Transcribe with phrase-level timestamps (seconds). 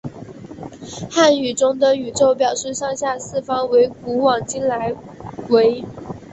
[1.11, 4.95] 汉语中的宇宙表示上下四方为古往今来
[5.49, 5.85] 为。